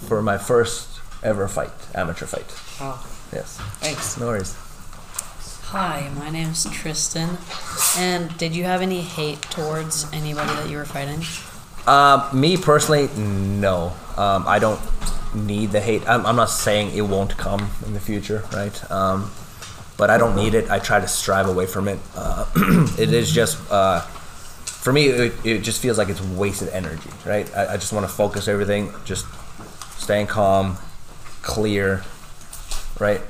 [0.06, 0.88] for my first
[1.22, 2.46] ever fight, amateur fight.
[2.80, 4.18] Oh, Yes, thanks.
[4.18, 4.54] no worries.
[5.70, 7.38] Hi, my name's Tristan.
[7.96, 11.22] And did you have any hate towards anybody that you were fighting?
[11.86, 13.92] Um, me personally, no.
[14.16, 14.80] Um, I don't
[15.32, 16.02] need the hate.
[16.08, 18.90] I'm, I'm not saying it won't come in the future, right?
[18.90, 19.30] Um,
[19.96, 20.68] but I don't need it.
[20.68, 22.00] I try to strive away from it.
[22.16, 22.46] Uh,
[22.98, 27.48] it is just, uh, for me, it, it just feels like it's wasted energy, right?
[27.56, 29.24] I, I just want to focus everything, just
[30.00, 30.78] staying calm,
[31.42, 32.02] clear,
[32.98, 33.20] right?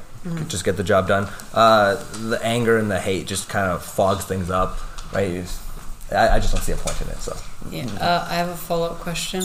[0.48, 1.28] Just get the job done.
[1.54, 1.94] Uh,
[2.28, 4.78] the anger and the hate just kind of fogs things up,
[5.14, 5.30] right?
[5.30, 5.66] It's-
[6.12, 7.36] I, I just don't see a point in it, so.
[7.70, 7.84] Yeah.
[8.00, 9.44] Uh, I have a follow up question.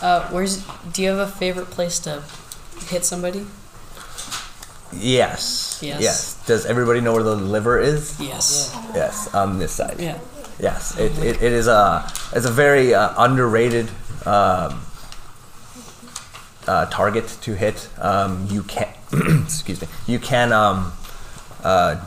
[0.00, 2.22] Uh, where's do you have a favorite place to
[2.88, 3.44] hit somebody?
[4.92, 5.78] Yes.
[5.82, 6.00] Yes.
[6.00, 6.46] Yes.
[6.46, 8.18] Does everybody know where the liver is?
[8.20, 8.74] Yes.
[8.94, 9.96] Yes, on this side.
[10.00, 10.18] Yeah.
[10.58, 13.88] Yes, it, it, it is a it's a very uh, underrated
[14.26, 14.82] um,
[16.66, 17.88] uh, target to hit.
[17.98, 18.88] Um, you can
[19.44, 19.88] excuse me.
[20.06, 20.92] You can um,
[21.62, 22.02] uh,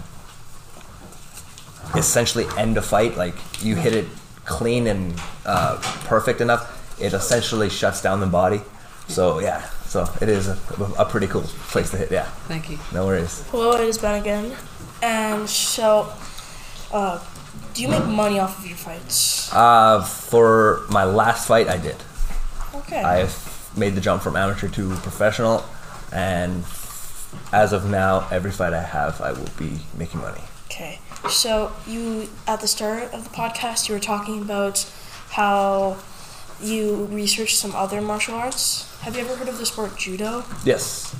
[1.95, 3.17] essentially end a fight.
[3.17, 4.07] Like you hit it
[4.45, 8.61] clean and uh, perfect enough, it essentially shuts down the body.
[9.07, 10.57] So yeah, so it is a,
[10.97, 12.11] a pretty cool place to hit.
[12.11, 12.79] Yeah, Thank you.
[12.93, 13.43] no worries.
[13.49, 14.55] Hello, it is Ben again.
[15.01, 16.13] And so,
[16.93, 17.21] uh,
[17.73, 19.53] do you make money off of your fights?
[19.53, 21.97] Uh, for my last fight, I did.
[22.73, 23.03] Okay.
[23.03, 25.65] I've made the jump from amateur to professional,
[26.13, 26.63] and
[27.51, 30.41] as of now, every fight I have, I will be making money.
[30.65, 30.99] Okay.
[31.29, 34.85] So you at the start of the podcast you were talking about
[35.29, 35.97] how
[36.61, 38.89] you researched some other martial arts.
[39.01, 40.43] Have you ever heard of the sport judo?
[40.63, 41.13] Yes,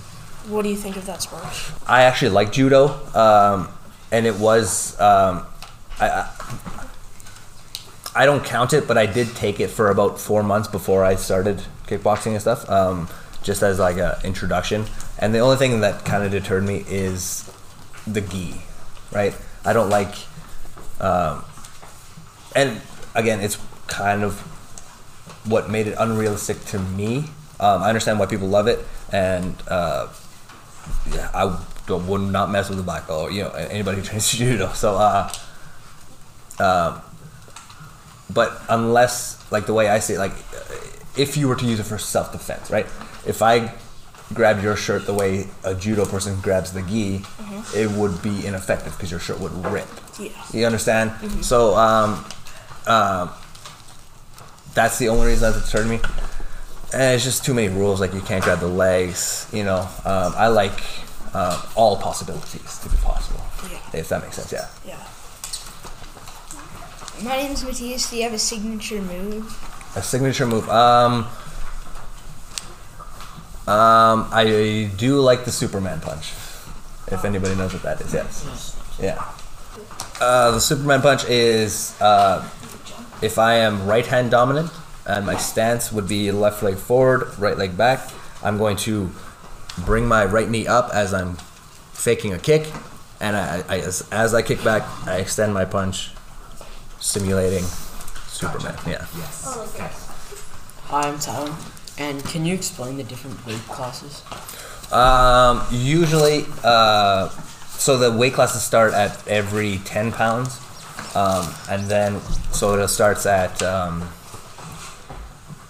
[0.47, 1.43] What do you think of that sport?
[1.88, 3.69] I actually like judo, um,
[4.12, 5.45] and it was um,
[5.99, 6.30] I, I
[8.15, 11.15] I don't count it, but I did take it for about four months before I
[11.15, 13.08] started kickboxing and stuff, um,
[13.41, 14.86] just as like a introduction.
[15.23, 17.49] And the only thing that kind of deterred me is
[18.05, 18.55] the gi,
[19.13, 19.33] right?
[19.63, 20.13] I don't like,
[20.99, 21.45] um,
[22.57, 22.81] and
[23.15, 23.57] again, it's
[23.88, 24.41] kind of
[25.45, 27.19] what made it unrealistic to me.
[27.57, 30.09] Um, I understand why people love it, and uh,
[31.09, 31.57] yeah, I
[31.88, 34.73] would not mess with a black belt or you know anybody who trains judo.
[34.73, 35.31] So, uh,
[36.59, 37.01] um,
[38.29, 40.36] but unless like the way I see it, like
[41.17, 42.88] if you were to use it for self defense, right?
[43.25, 43.73] If I
[44.33, 47.21] grabbed your shirt the way a judo person grabs the gi,
[47.75, 49.88] it would be ineffective because your shirt would rip.
[50.19, 50.29] Yeah.
[50.53, 51.12] You understand?
[51.43, 52.25] So, um,
[52.88, 53.29] um,
[54.73, 55.99] that's the only reason that deterred me.
[56.93, 57.99] And it's just too many rules.
[57.99, 59.47] Like you can't grab the legs.
[59.51, 60.79] You know, um, I like
[61.33, 63.41] um, all possibilities to be possible.
[63.71, 63.99] Yeah.
[63.99, 64.67] If that makes sense, yeah.
[64.86, 64.99] Yeah.
[67.23, 68.09] My name's Matthias.
[68.09, 69.45] Do you have a signature move?
[69.95, 70.67] A signature move.
[70.69, 71.27] Um,
[73.67, 76.34] um, I do like the Superman punch.
[77.08, 78.76] If anybody knows what that is, yes.
[79.02, 79.23] Yeah.
[80.19, 82.47] Uh, the Superman punch is uh,
[83.21, 84.71] if I am right hand dominant
[85.06, 88.10] and my stance would be left leg forward, right leg back,
[88.43, 89.10] I'm going to
[89.86, 91.36] bring my right knee up as I'm
[91.93, 92.67] faking a kick,
[93.19, 96.12] and I, I as, as I kick back, I extend my punch,
[96.99, 97.63] simulating
[98.28, 98.76] Superman.
[98.86, 99.06] Yeah.
[100.88, 101.56] Hi, I'm Tyler.
[101.97, 104.23] And can you explain the different weight classes?
[104.91, 107.29] Um, usually, uh,
[107.77, 110.60] so the weight classes start at every 10 pounds.
[111.15, 112.19] Um, and then,
[112.51, 114.08] so it starts at, um,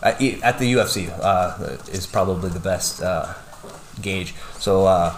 [0.02, 3.34] at, at the UFC, uh, is probably the best, uh,
[4.02, 4.34] gauge.
[4.60, 5.12] So, uh,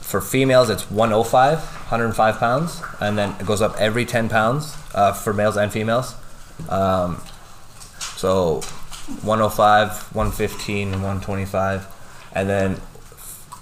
[0.00, 5.12] for females, it's 105, 105 pounds, and then it goes up every 10 pounds, uh,
[5.12, 6.14] for males and females.
[6.68, 7.20] Um,
[8.16, 8.62] so
[9.22, 11.86] 105, 115, and 125,
[12.32, 12.80] and then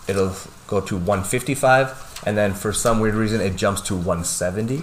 [0.09, 0.35] it'll
[0.67, 4.79] go to 155, and then for some weird reason it jumps to 170,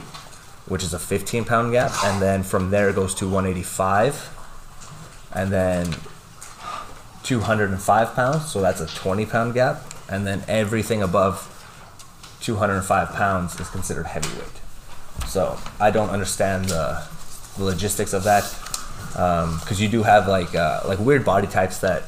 [0.68, 4.30] which is a 15 pound gap, and then from there it goes to 185,
[5.34, 5.96] and then
[7.24, 11.50] 205 pounds, so that's a 20 pound gap, and then everything above
[12.42, 14.62] 205 pounds is considered heavyweight.
[15.28, 17.04] So I don't understand the,
[17.58, 18.44] the logistics of that
[19.14, 22.04] because you do have like uh, like weird body types that,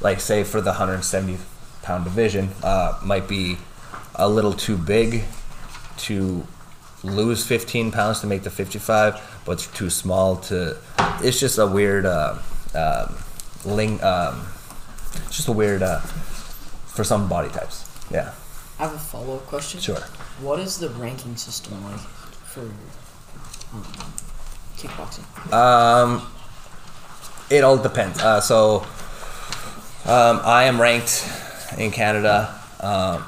[0.00, 1.38] like say for the 170
[1.82, 3.58] pound division, uh, might be
[4.14, 5.24] a little too big
[5.98, 6.46] to
[7.04, 10.76] lose 15 pounds to make the 55, but it's too small to.
[11.20, 12.38] It's just a weird uh,
[12.74, 13.16] um,
[13.64, 14.02] ling.
[14.02, 14.46] Um,
[15.26, 17.84] it's just a weird uh, for some body types.
[18.10, 18.32] Yeah.
[18.78, 19.80] I have a follow up question.
[19.80, 20.00] Sure.
[20.40, 23.82] What is the ranking system like for um,
[24.76, 25.52] kickboxing?
[25.52, 26.26] Um,
[27.50, 28.20] it all depends.
[28.20, 28.80] Uh, so,
[30.04, 31.24] um, I am ranked
[31.76, 33.24] in Canada, um,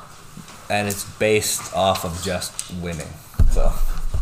[0.69, 3.09] and it's based off of just winning.
[3.51, 3.73] So,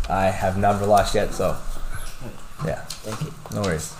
[0.09, 1.35] I have never lost yet.
[1.35, 1.57] So,
[2.65, 2.83] yeah.
[3.05, 3.33] Thank you.
[3.55, 3.95] No worries.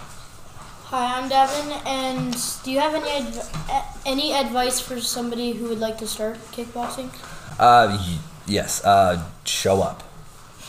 [0.91, 2.35] Hi, I'm Devin, and
[2.65, 7.11] do you have any adv- any advice for somebody who would like to start kickboxing?
[7.59, 8.83] Uh, y- yes.
[8.85, 10.03] Uh, show up.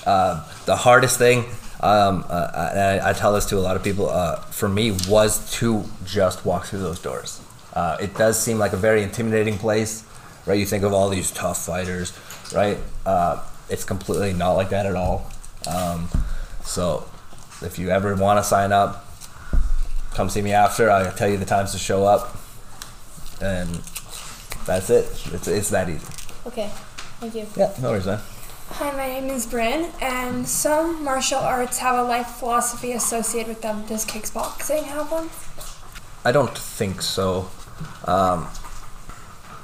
[0.05, 1.45] Uh, the hardest thing,
[1.81, 5.51] um, uh, I, I tell this to a lot of people, uh, for me was
[5.53, 7.41] to just walk through those doors.
[7.73, 10.03] Uh, it does seem like a very intimidating place,
[10.45, 10.59] right?
[10.59, 12.17] You think of all these tough fighters,
[12.53, 12.77] right?
[13.05, 15.31] Uh, it's completely not like that at all.
[15.67, 16.09] Um,
[16.63, 17.07] so,
[17.61, 19.05] if you ever want to sign up,
[20.13, 20.89] come see me after.
[20.89, 22.35] I'll tell you the times to show up,
[23.41, 23.69] and
[24.65, 25.05] that's it.
[25.33, 26.05] It's, it's that easy.
[26.45, 26.69] Okay,
[27.19, 27.47] thank you.
[27.55, 28.19] Yeah, no worries, man.
[28.71, 33.61] Hi, my name is Bryn, and some martial arts have a life philosophy associated with
[33.61, 33.85] them.
[33.87, 35.29] Does kickboxing have one?
[36.23, 37.49] I don't think so.
[38.05, 38.47] Um,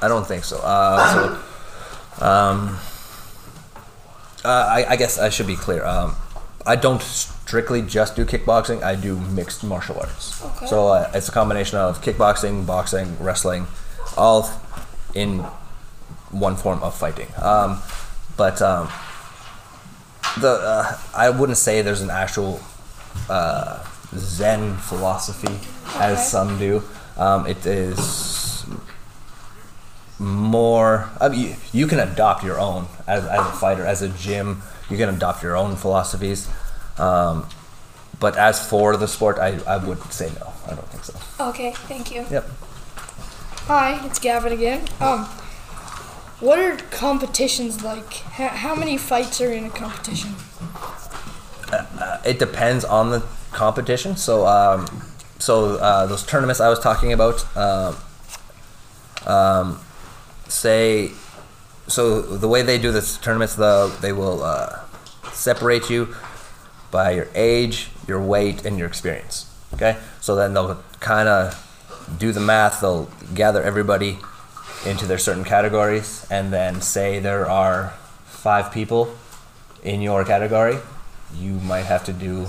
[0.02, 0.60] I don't think so.
[0.62, 1.40] Uh,
[2.18, 2.78] so, um,
[4.44, 5.86] uh, I, I guess I should be clear.
[5.86, 6.16] Um,
[6.66, 8.84] I don't strictly just do kickboxing.
[8.84, 10.44] I do mixed martial arts.
[10.44, 10.66] Okay.
[10.66, 13.68] So uh, it's a combination of kickboxing, boxing, wrestling,
[14.18, 14.50] all
[15.14, 15.40] in
[16.32, 17.28] one form of fighting.
[17.42, 17.82] Um,
[18.38, 18.90] but um,
[20.40, 22.60] the uh, I wouldn't say there's an actual
[23.30, 23.84] uh,
[24.16, 25.60] Zen philosophy
[25.96, 26.22] as Okay.
[26.24, 26.84] some do.
[27.18, 28.66] Um, it is
[30.20, 31.10] more.
[31.20, 34.62] I mean, you, you can adopt your own as, as a fighter, as a gym.
[34.90, 36.48] You can adopt your own philosophies.
[36.98, 37.48] Um,
[38.20, 40.54] but as for the sport, I, I would say no.
[40.68, 41.14] I don't think so.
[41.50, 42.26] Okay, thank you.
[42.32, 42.50] Yep.
[43.68, 44.88] Hi, it's Gavin again.
[45.02, 45.28] Um,
[46.40, 48.26] what are competitions like?
[48.40, 50.36] H- how many fights are in a competition?
[51.72, 54.16] Uh, it depends on the competition.
[54.16, 54.88] So, um,
[55.40, 57.96] so uh, those tournaments I was talking about, um,
[59.26, 59.80] um,
[60.48, 61.12] say,
[61.88, 64.80] so the way they do this tournaments, the they will uh,
[65.32, 66.16] separate you
[66.92, 69.52] by your age, your weight, and your experience.
[69.74, 71.62] Okay, so then they'll kind of
[72.18, 72.82] do the math.
[72.82, 74.18] They'll gather everybody
[74.86, 77.94] into their certain categories, and then say there are
[78.26, 79.16] five people
[79.84, 80.78] in your category.
[81.38, 82.48] You might have to do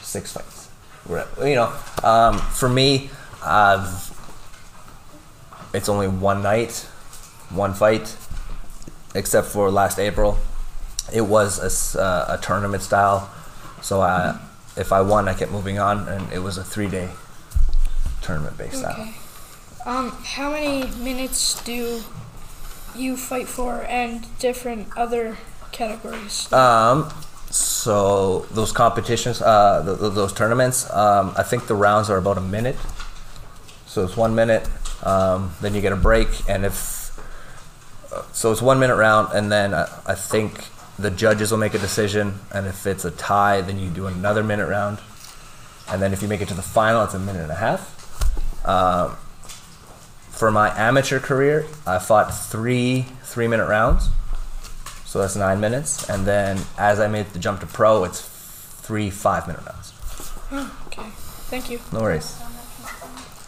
[0.00, 0.68] six fights.
[1.08, 3.10] You know, um, for me,
[3.44, 4.12] I've
[5.74, 6.72] it's only one night,
[7.50, 8.16] one fight,
[9.14, 10.38] except for last April.
[11.12, 13.30] It was a, uh, a tournament style,
[13.82, 14.38] so I,
[14.76, 17.10] if I won, I kept moving on, and it was a three day
[18.22, 19.12] tournament based style.
[19.86, 22.02] Um, how many minutes do
[22.96, 25.36] you fight for, and different other
[25.70, 26.52] categories?
[26.52, 27.08] Um,
[27.50, 32.36] so those competitions, uh, th- th- those tournaments, um, I think the rounds are about
[32.36, 32.74] a minute.
[33.86, 34.68] So it's one minute,
[35.04, 37.16] um, then you get a break, and if
[38.12, 40.64] uh, so, it's one minute round, and then I, I think
[40.98, 44.42] the judges will make a decision, and if it's a tie, then you do another
[44.42, 44.98] minute round,
[45.88, 47.92] and then if you make it to the final, it's a minute and a half.
[48.66, 49.16] Um,
[50.36, 54.10] for my amateur career, I fought three three minute rounds.
[55.06, 56.08] So that's nine minutes.
[56.10, 59.92] And then as I made the jump to pro, it's three five minute rounds.
[60.52, 61.08] Oh, okay.
[61.48, 61.80] Thank you.
[61.92, 62.38] No worries.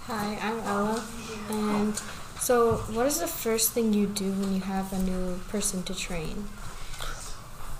[0.06, 1.04] Hi, I'm Ella.
[1.50, 2.00] And
[2.40, 5.94] so, what is the first thing you do when you have a new person to
[5.94, 6.46] train?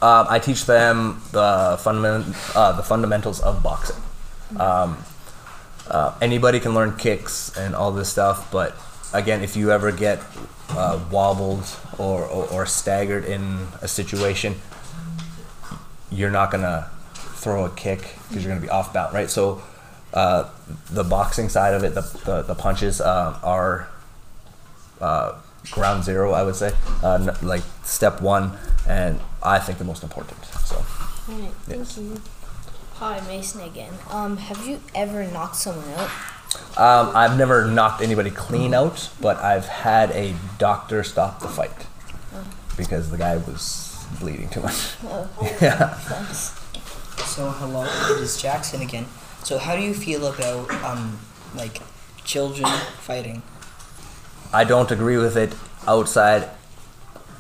[0.01, 3.97] Um, I teach them the fundament, uh, the fundamentals of boxing.
[4.59, 4.99] Um,
[5.89, 8.77] uh, anybody can learn kicks and all this stuff, but
[9.13, 10.21] again, if you ever get
[10.71, 11.65] uh, wobbled
[11.99, 14.55] or, or, or staggered in a situation,
[16.11, 19.31] you're not gonna throw a kick because you're gonna be off balance, right?
[19.31, 19.63] So,
[20.15, 20.49] uh,
[20.91, 23.89] the boxing side of it, the the, the punches uh, are
[25.01, 25.39] uh,
[25.71, 28.57] ground zero, I would say, uh, n- like step one,
[28.89, 30.43] and I think the most important.
[30.45, 30.77] So.
[31.31, 32.21] Alright, thank you.
[32.95, 33.93] Hi, Mason again.
[34.11, 36.11] Um, have you ever knocked someone out?
[36.77, 41.87] Um, I've never knocked anybody clean out, but I've had a doctor stop the fight
[42.77, 44.95] because the guy was bleeding too much.
[45.05, 45.29] Oh,
[45.61, 45.99] yeah.
[47.27, 49.07] So hello, it is Jackson again.
[49.43, 51.19] So how do you feel about um
[51.55, 51.83] like
[52.25, 53.43] children fighting?
[54.53, 55.55] I don't agree with it
[55.87, 56.49] outside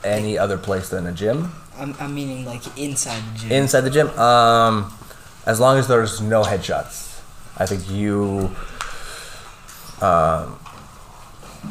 [0.04, 1.52] any other place than a gym.
[1.76, 3.52] I'm, I'm meaning like inside the gym.
[3.52, 4.92] Inside the gym, um,
[5.46, 7.20] as long as there's no headshots,
[7.56, 8.50] I think you.
[10.00, 10.58] Um,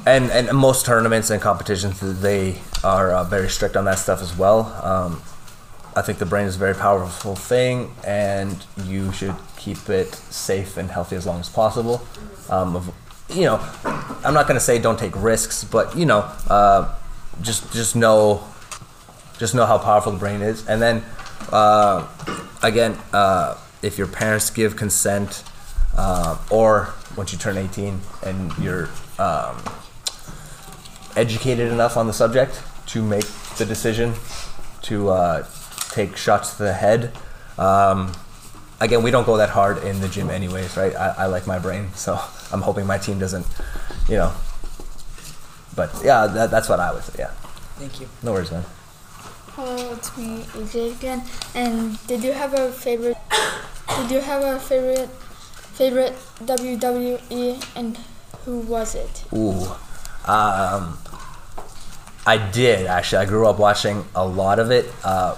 [0.05, 4.37] and and most tournaments and competitions they are uh, very strict on that stuff as
[4.37, 4.65] well.
[4.83, 5.21] Um,
[5.95, 10.77] I think the brain is a very powerful thing, and you should keep it safe
[10.77, 12.05] and healthy as long as possible.
[12.49, 12.93] Um,
[13.29, 13.59] you know,
[14.23, 16.93] I'm not to say don't take risks, but you know, uh,
[17.41, 18.43] just just know
[19.37, 20.67] just know how powerful the brain is.
[20.67, 21.03] And then,
[21.51, 22.07] uh,
[22.63, 25.43] again, uh, if your parents give consent,
[25.97, 29.57] uh, or once you turn 18 and you're um,
[31.15, 33.25] educated enough on the subject to make
[33.57, 34.13] the decision
[34.83, 35.47] to uh,
[35.89, 37.12] take shots to the head.
[37.57, 38.13] Um,
[38.79, 40.95] again, we don't go that hard in the gym, anyways, right?
[40.95, 42.19] I, I like my brain, so
[42.51, 43.45] I'm hoping my team doesn't,
[44.07, 44.33] you know.
[45.75, 47.15] But yeah, that, that's what I would say.
[47.19, 47.31] Yeah.
[47.77, 48.07] Thank you.
[48.23, 48.63] No worries, man.
[49.53, 51.23] Hello, it's me, AJ again.
[51.55, 53.17] And did you have a favorite?
[53.97, 55.10] Did you have a favorite
[55.77, 56.13] favorite
[56.43, 57.97] WWE and
[58.45, 59.23] who was it?
[59.31, 59.61] Ooh.
[60.25, 60.97] Um,
[62.25, 63.19] I did actually.
[63.19, 64.85] I grew up watching a lot of it.
[65.03, 65.37] Uh,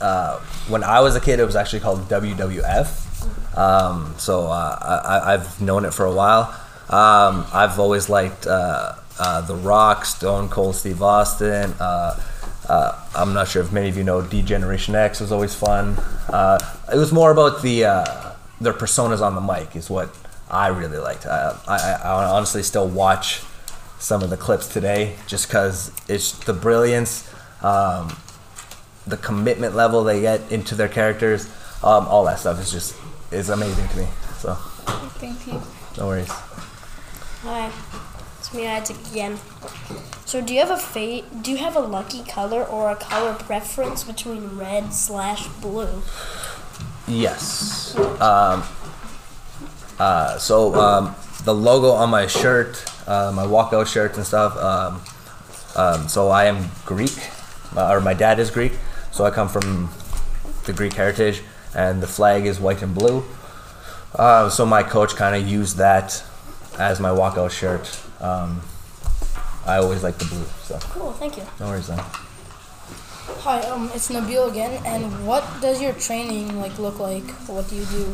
[0.00, 3.58] uh, when I was a kid, it was actually called WWF.
[3.58, 6.48] Um, so uh, I, I've known it for a while.
[6.88, 11.74] Um, I've always liked uh, uh, The Rock, Stone Cold Steve Austin.
[11.78, 12.18] Uh,
[13.14, 15.98] I'm not sure if many of you know D Generation X was always fun.
[16.92, 20.14] It was more about the their personas on the mic is what
[20.50, 21.26] I really liked.
[21.26, 23.42] I, I, I honestly still watch
[23.98, 27.28] some of the clips today just because it's the brilliance,
[27.62, 28.16] um,
[29.06, 31.46] the commitment level they get into their characters,
[31.82, 32.94] um, all that stuff is just
[33.30, 34.06] is amazing to me.
[34.38, 35.60] So Thank you.
[35.98, 36.28] no worries.
[36.30, 37.70] Hi,
[38.38, 39.38] it's me, again.
[40.24, 43.34] So, do you have a fa- Do you have a lucky color or a color
[43.34, 46.02] preference between red slash blue?
[47.06, 47.96] Yes.
[48.20, 48.62] Um,
[49.98, 51.14] uh, so um,
[51.44, 54.56] the logo on my shirt, uh, my walkout shirts and stuff.
[54.56, 55.02] Um,
[55.76, 57.12] um, so I am Greek,
[57.76, 58.72] uh, or my dad is Greek.
[59.10, 59.90] So I come from
[60.64, 61.42] the Greek heritage,
[61.74, 63.24] and the flag is white and blue.
[64.14, 66.22] Uh, so my coach kind of used that
[66.78, 68.00] as my walkout shirt.
[68.20, 68.62] Um,
[69.66, 70.44] I always like the blue.
[70.62, 71.42] So Cool, thank you.
[71.60, 72.00] no worries then.
[73.40, 74.80] Hi, um, it's Nabil again.
[74.86, 77.24] And what does your training like look like?
[77.46, 78.04] What do you do?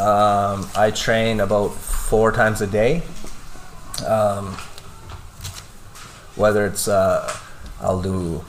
[0.00, 3.02] Um, I train about four times a day.
[4.06, 4.56] Um,
[6.36, 7.30] whether it's uh,
[7.80, 8.44] I'll do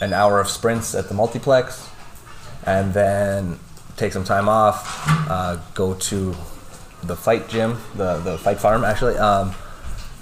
[0.00, 1.88] an hour of sprints at the multiplex,
[2.64, 3.58] and then
[3.96, 6.34] take some time off, uh, go to
[7.02, 9.54] the fight gym, the the fight farm actually, um,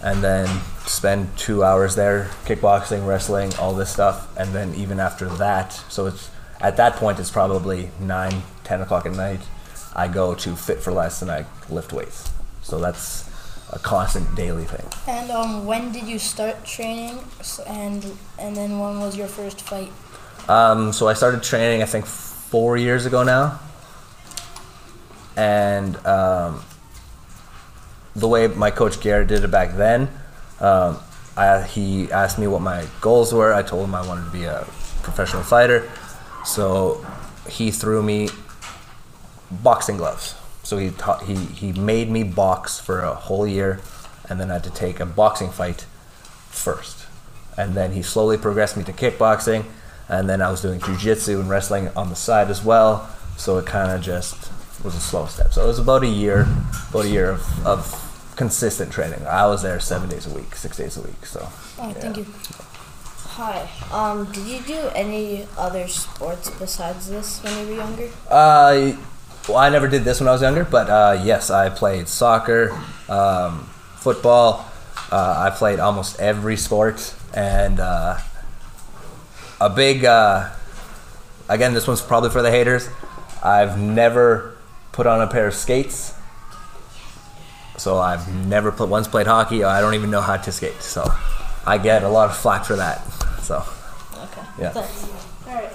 [0.03, 0.49] and then
[0.87, 6.07] spend two hours there, kickboxing, wrestling, all this stuff, and then even after that, so
[6.07, 9.41] it's at that point it's probably nine, ten o'clock at night.
[9.95, 12.31] I go to Fit for Less and I lift weights.
[12.63, 13.29] So that's
[13.73, 14.87] a constant daily thing.
[15.07, 17.19] And um, when did you start training?
[17.67, 18.05] And
[18.39, 19.91] and then when was your first fight?
[20.49, 23.61] Um, so I started training, I think, four years ago now.
[25.37, 26.63] And um,
[28.15, 30.09] the way my coach Garrett did it back then,
[30.61, 30.99] um,
[31.37, 33.55] I, he asked me what my goals were.
[33.55, 34.67] I told him I wanted to be a
[35.03, 35.89] professional fighter.
[36.45, 37.05] So
[37.49, 38.29] he threw me
[39.51, 40.35] boxing gloves.
[40.63, 43.81] So he taught, he he made me box for a whole year,
[44.29, 45.87] and then I had to take a boxing fight
[46.51, 47.07] first,
[47.57, 49.65] and then he slowly progressed me to kickboxing,
[50.09, 53.09] and then I was doing jujitsu and wrestling on the side as well.
[53.37, 54.51] So it kind of just
[54.85, 55.53] was a slow step.
[55.53, 56.47] So it was about a year,
[56.91, 59.27] about a year of, of consistent training.
[59.27, 61.27] I was there seven days a week, six days a week.
[61.27, 61.41] So
[61.79, 62.27] Oh, thank you.
[63.35, 63.69] Hi.
[63.93, 68.09] Um, did you do any other sports besides this when you were younger?
[68.29, 68.93] Uh,
[69.49, 72.71] well, I never did this when I was younger, but uh, yes, I played soccer,
[73.09, 73.61] um,
[73.97, 74.67] football.
[75.11, 78.19] Uh, I played almost every sport, and uh,
[79.61, 80.05] a big.
[80.05, 80.51] Uh,
[81.49, 82.89] again, this one's probably for the haters.
[83.43, 84.50] I've never
[84.93, 86.15] put on a pair of skates,
[87.77, 89.65] so I've never put, once played hockey.
[89.65, 90.83] I don't even know how to skate.
[90.83, 91.05] So
[91.67, 93.01] I get a lot of flack for that.
[93.43, 93.65] So
[94.25, 94.43] Okay.
[94.59, 94.71] Yeah.
[94.71, 95.09] Thanks.
[95.49, 95.73] All right.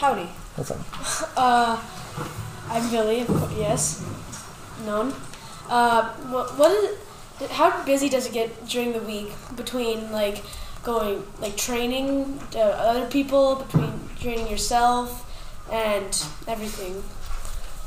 [0.00, 0.28] Howdy.
[0.56, 0.78] What's up?
[1.36, 1.80] Uh,
[2.70, 3.26] I'm Billy.
[3.56, 4.04] Yes,
[4.84, 5.12] known.
[5.68, 6.98] Uh, what what is?
[7.40, 10.42] It, how busy does it get during the week between like
[10.82, 15.26] going like training uh, other people, between training yourself,
[15.70, 16.10] and
[16.48, 17.02] everything?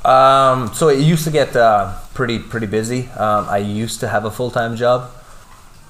[0.07, 3.09] Um, so it used to get uh, pretty pretty busy.
[3.09, 5.11] Um, I used to have a full time job,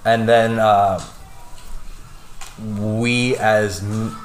[0.04, 1.00] and then uh,
[2.80, 4.18] we, as m-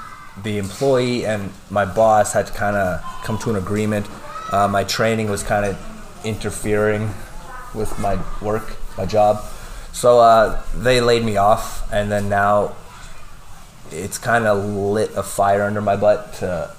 [0.43, 4.07] the employee and my boss, had to kind of come to an agreement.
[4.51, 5.77] Uh, my training was kind of
[6.25, 7.13] interfering
[7.75, 9.45] with my work, my job,
[9.93, 12.75] so uh, they laid me off, and then now
[13.91, 16.75] it's kind of lit a fire under my butt to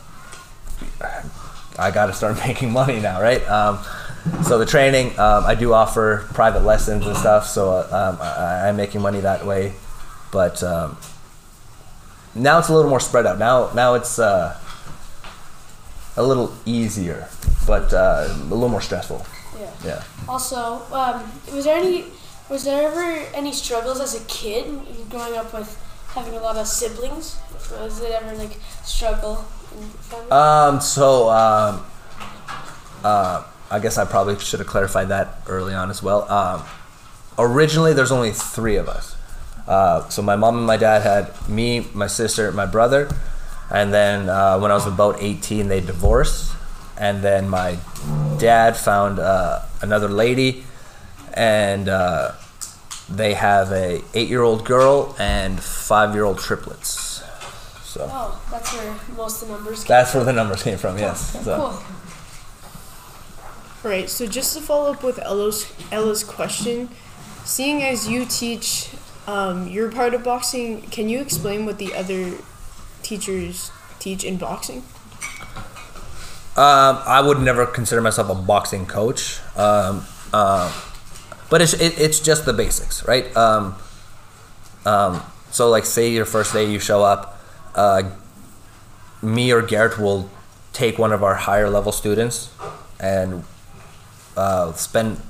[1.77, 3.47] I got to start making money now, right?
[3.49, 3.79] Um,
[4.43, 8.69] so the training, um, I do offer private lessons and stuff, so uh, um, I,
[8.69, 9.73] I'm making money that way.
[10.31, 10.97] But um,
[12.33, 13.37] now it's a little more spread out.
[13.37, 14.57] Now, now it's uh,
[16.15, 17.27] a little easier,
[17.67, 19.25] but uh, a little more stressful.
[19.59, 19.71] Yeah.
[19.85, 20.03] Yeah.
[20.27, 22.05] Also, um, was there any
[22.49, 24.65] was there ever any struggles as a kid
[25.09, 27.37] growing up with having a lot of siblings?
[27.71, 29.52] Was it ever like struggle in your family?
[30.31, 31.85] Um, so, um,
[33.03, 36.29] uh, I guess I probably should have clarified that early on as well.
[36.31, 36.63] Um,
[37.37, 39.15] originally, there's only three of us.
[39.67, 43.09] Uh, so my mom and my dad had me, my sister, my brother,
[43.71, 46.53] and then uh, when I was about 18, they divorced,
[46.97, 47.77] and then my
[48.37, 50.65] dad found uh, another lady,
[51.33, 52.33] and uh,
[53.09, 57.12] they have a eight-year-old girl and five-year-old triplets.
[57.93, 58.09] So.
[58.11, 59.83] Oh, that's where most of the numbers.
[59.83, 60.21] Came That's from.
[60.21, 61.43] where the numbers came from, yes.
[61.43, 61.55] So.
[63.83, 63.91] Cool.
[63.91, 64.09] Right.
[64.09, 66.89] So just to follow up with Ella's Ella's question,
[67.43, 68.89] seeing as you teach,
[69.27, 70.81] um, you're part of boxing.
[70.89, 72.31] Can you explain what the other
[73.03, 73.69] teachers
[73.99, 74.81] teach in boxing?
[76.57, 80.73] Um, I would never consider myself a boxing coach, um, uh,
[81.51, 83.35] but it's it, it's just the basics, right?
[83.37, 83.75] Um,
[84.83, 85.21] um,
[85.51, 87.32] so, like, say your first day you show up,
[87.75, 88.03] uh,
[89.21, 90.29] me or Garrett will
[90.73, 92.53] take one of our higher level students
[92.99, 93.43] and
[94.35, 95.21] uh, spend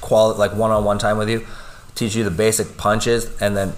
[0.00, 1.46] quality like one on one time with you,
[1.94, 3.72] teach you the basic punches, and then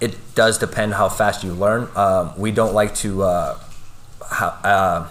[0.00, 1.88] it does depend how fast you learn.
[1.96, 3.22] Um, we don't like to.
[3.22, 3.58] Uh,
[4.30, 5.08] uh,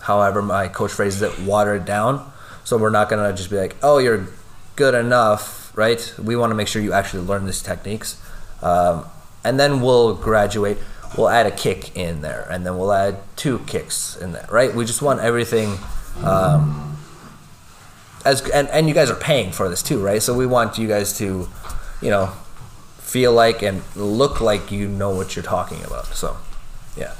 [0.00, 2.30] however my coach phrases it, water it down.
[2.64, 4.28] So we're not gonna just be like, oh, you're
[4.76, 6.14] good enough, right?
[6.22, 8.20] We want to make sure you actually learn these techniques,
[8.62, 9.04] um,
[9.44, 10.78] and then we'll graduate.
[11.16, 14.74] We'll add a kick in there, and then we'll add two kicks in there, right?
[14.74, 15.78] We just want everything.
[16.22, 16.96] Um,
[18.24, 20.22] as and, and you guys are paying for this too, right?
[20.22, 21.48] So we want you guys to,
[22.00, 22.32] you know,
[22.98, 26.06] feel like and look like you know what you're talking about.
[26.06, 26.36] So,
[26.96, 27.14] yeah.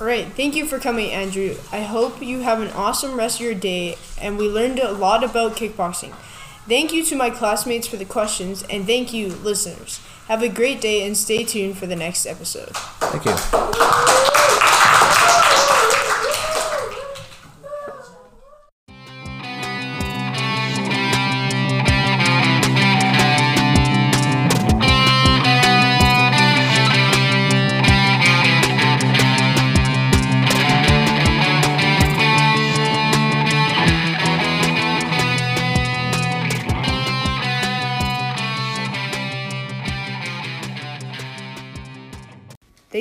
[0.00, 0.26] All right.
[0.32, 1.56] Thank you for coming, Andrew.
[1.70, 5.22] I hope you have an awesome rest of your day, and we learned a lot
[5.22, 6.14] about kickboxing.
[6.68, 10.00] Thank you to my classmates for the questions, and thank you, listeners.
[10.28, 12.70] Have a great day and stay tuned for the next episode.
[13.00, 13.32] Thank you.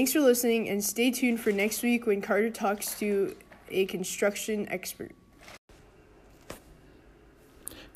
[0.01, 3.35] Thanks for listening, and stay tuned for next week when Carter talks to
[3.69, 5.11] a construction expert.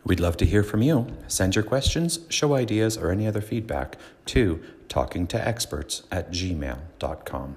[0.03, 1.07] We'd love to hear from you.
[1.27, 3.97] Send your questions, show ideas, or any other feedback
[4.27, 7.55] to talkingtoexperts at gmail.com.